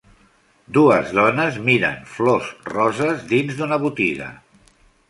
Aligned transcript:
Dues 0.77 1.11
dones 1.19 1.59
miren 1.69 2.01
flors 2.17 2.51
roses 2.73 3.23
dins 3.35 3.57
d'una 3.63 3.81
botiga. 3.87 4.37